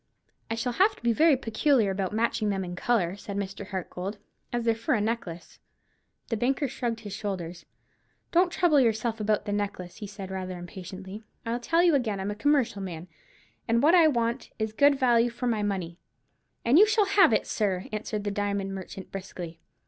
[0.49, 3.67] "I shall have to be very particular about matching them in colour," said Mr.
[3.67, 4.17] Hartgold,
[4.51, 5.59] "as they're for a necklace."
[6.29, 7.67] The banker shrugged his shoulders.
[8.31, 11.23] "Don't trouble yourself about the necklace," he said, rather impatiently.
[11.45, 13.09] "I tell you again I'm a commercial man,
[13.67, 15.99] and what I want is good value for my money."
[16.65, 19.59] "And you shall have it, sir," answered the diamond merchant, briskly.